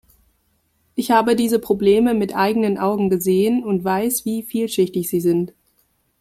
Ich 0.95 1.11
habe 1.11 1.35
diese 1.35 1.59
Probleme 1.59 2.15
mit 2.15 2.35
eigenen 2.35 2.79
Augen 2.79 3.11
gesehen 3.11 3.63
und 3.63 3.83
weiß, 3.83 4.25
wie 4.25 4.41
vielschichtig 4.41 5.11
sie 5.11 5.21
sind. 5.21 5.53